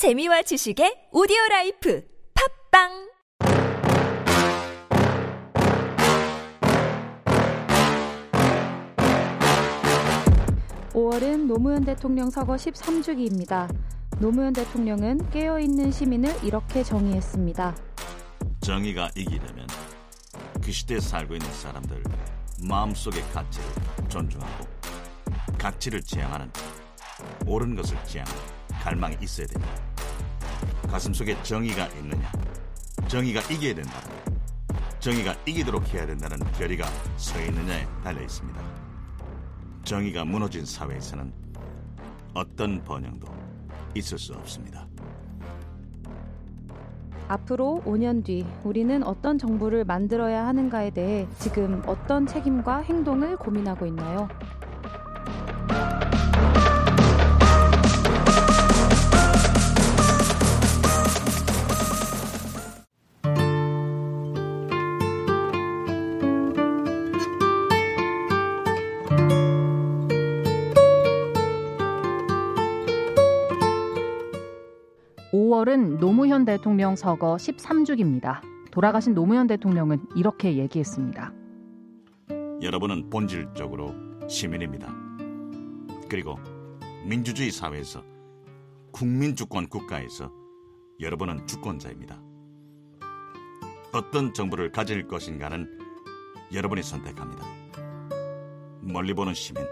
재미와 0.00 0.40
지식의 0.40 1.10
오디오 1.12 1.36
라이프 1.50 2.02
팟빵 2.70 3.10
5월은 10.94 11.44
노무현 11.44 11.84
대통령 11.84 12.30
서거 12.30 12.54
13주기입니다. 12.54 13.70
노무현 14.20 14.54
대통령은 14.54 15.28
깨어있는 15.32 15.92
시민을 15.92 16.34
이렇게 16.44 16.82
정의했습니다. 16.82 17.76
정의가 18.62 19.10
이기려면 19.14 19.66
그 20.64 20.72
시대에 20.72 20.98
살고 20.98 21.34
있는 21.34 21.52
사람들 21.52 22.02
마음속의 22.66 23.20
가치를 23.34 23.68
존중하고 24.08 24.64
가치를 25.58 26.00
지향하는 26.00 26.50
옳은 27.46 27.74
것을 27.76 28.02
지향하는 28.06 28.40
갈망이 28.80 29.18
있어야 29.20 29.46
됩니다. 29.46 29.89
가슴속에 30.90 31.42
정의가 31.42 31.86
있느냐 31.86 32.32
정의가 33.08 33.40
이겨야 33.52 33.74
된다 33.74 34.00
정의가 35.00 35.34
이기도록 35.46 35.94
해야 35.94 36.06
된다는 36.06 36.38
결의가 36.52 36.86
서 37.16 37.40
있느냐에 37.40 37.86
달려 38.04 38.20
있습니다. 38.20 38.60
정의가 39.82 40.26
무너진 40.26 40.66
사회에서는 40.66 41.32
어떤 42.34 42.84
번영도 42.84 43.26
있을 43.94 44.18
수 44.18 44.34
없습니다. 44.34 44.86
앞으로 47.28 47.80
5년 47.86 48.24
뒤 48.24 48.44
우리는 48.62 49.02
어떤 49.02 49.38
정부를 49.38 49.84
만들어야 49.84 50.46
하는가에 50.46 50.90
대해 50.90 51.26
지금 51.38 51.82
어떤 51.86 52.26
책임과 52.26 52.80
행동을 52.80 53.36
고민하고 53.38 53.86
있나요? 53.86 54.28
(5월은) 75.50 75.98
노무현 75.98 76.44
대통령 76.44 76.94
서거 76.94 77.34
(13주기입니다) 77.34 78.40
돌아가신 78.70 79.14
노무현 79.14 79.48
대통령은 79.48 80.06
이렇게 80.14 80.56
얘기했습니다. 80.56 81.32
여러분은 82.62 83.10
본질적으로 83.10 83.92
시민입니다. 84.28 84.94
그리고 86.08 86.38
민주주의 87.04 87.50
사회에서 87.50 88.04
국민주권 88.92 89.68
국가에서 89.68 90.30
여러분은 91.00 91.48
주권자입니다. 91.48 92.22
어떤 93.92 94.32
정부를 94.32 94.70
가질 94.70 95.08
것인가는 95.08 95.66
여러분이 96.54 96.84
선택합니다. 96.84 97.44
멀리 98.82 99.14
보는 99.14 99.34
시민, 99.34 99.64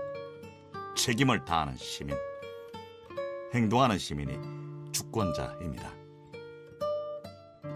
책임을 0.97 1.45
다하는 1.45 1.77
시민, 1.77 2.17
행동하는 3.55 3.97
시민이 3.97 4.68
주권자입니다. 4.99 5.89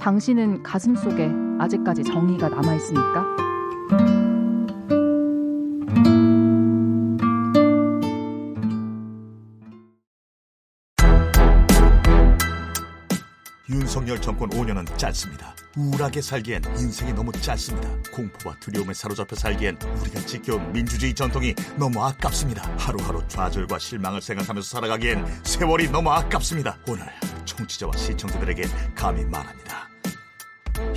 당신은 0.01 0.62
가슴 0.65 0.97
속에 0.97 1.31
아직까지 1.61 2.03
정의가 2.03 2.48
남아 2.48 2.75
있습니까? 2.75 4.22
윤석열 13.68 14.20
정권 14.20 14.50
5년은 14.50 14.98
짧습니다. 14.98 15.55
우울하게 15.77 16.20
살기엔 16.20 16.62
인생이 16.77 17.12
너무 17.12 17.32
짧습니다. 17.32 17.88
공포와 18.12 18.56
두려움에 18.60 18.92
사로잡혀 18.92 19.36
살기엔 19.36 19.78
우리가 20.00 20.20
지켜온 20.27 20.72
민주주의 20.72 21.14
전통이 21.14 21.54
너무 21.76 22.03
아깝습니다. 22.04 22.62
하루하루 22.76 23.22
좌절과 23.28 23.78
실망을 23.78 24.20
생각하면서 24.20 24.69
살아가기엔 24.69 25.25
세월이 25.44 25.91
너무 25.91 26.10
아깝습니다. 26.10 26.76
오늘 26.88 27.06
청취자와 27.44 27.97
시청자들에게 27.97 28.64
감히 28.94 29.25
말합니다. 29.25 29.91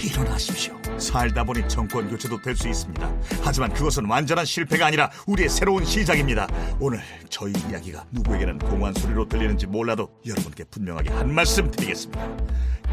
일어나십시오. 0.01 0.75
살다 0.97 1.43
보니 1.43 1.67
정권 1.67 2.09
교체도 2.09 2.41
될 2.41 2.55
수 2.55 2.67
있습니다. 2.69 3.11
하지만 3.41 3.73
그것은 3.73 4.05
완전한 4.05 4.45
실패가 4.45 4.85
아니라 4.87 5.09
우리의 5.27 5.49
새로운 5.49 5.83
시작입니다. 5.83 6.47
오늘 6.79 7.01
저희 7.29 7.51
이야기가 7.69 8.05
누구에게는 8.11 8.59
공허한 8.59 8.93
소리로 8.93 9.27
들리는지 9.27 9.67
몰라도 9.67 10.09
여러분께 10.25 10.63
분명하게 10.65 11.09
한 11.11 11.33
말씀 11.33 11.69
드리겠습니다. 11.69 12.27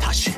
다시 0.01 0.33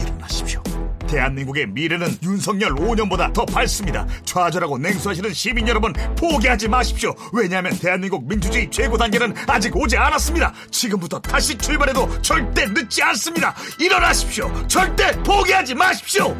일어나십시오. 0.00 0.62
대한민국의 1.08 1.66
미래는 1.68 2.08
윤석열 2.22 2.74
5년보다 2.74 3.32
더 3.32 3.44
밝습니다. 3.44 4.06
좌절하고 4.24 4.78
냉소하시는 4.78 5.32
시민 5.32 5.66
여러분 5.66 5.92
포기하지 6.16 6.68
마십시오. 6.68 7.14
왜냐하면 7.32 7.76
대한민국 7.78 8.26
민주주의 8.28 8.70
최고 8.70 8.96
단계는 8.96 9.34
아직 9.46 9.74
오지 9.76 9.96
않았습니다. 9.96 10.52
지금부터 10.70 11.18
다시 11.20 11.58
출발해도 11.58 12.22
절대 12.22 12.66
늦지 12.66 13.02
않습니다. 13.02 13.54
일어나십시오. 13.78 14.50
절대 14.68 15.10
포기하지 15.22 15.74
마십시오. 15.74 16.36